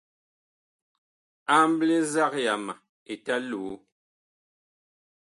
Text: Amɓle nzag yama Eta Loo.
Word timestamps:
Amɓle 1.55 1.95
nzag 2.03 2.33
yama 2.45 2.73
Eta 3.13 3.35
Loo. 3.49 3.73